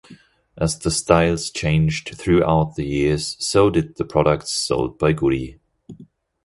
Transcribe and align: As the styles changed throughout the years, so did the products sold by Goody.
As 0.57 0.79
the 0.79 0.89
styles 0.89 1.51
changed 1.51 2.15
throughout 2.17 2.73
the 2.73 2.85
years, 2.85 3.37
so 3.39 3.69
did 3.69 3.97
the 3.97 4.03
products 4.03 4.51
sold 4.51 4.97
by 4.97 5.13
Goody. 5.13 5.59